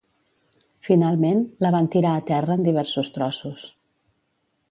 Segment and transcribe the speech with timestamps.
[0.87, 3.67] Finalment, la van tirar a terra en diversos trossos.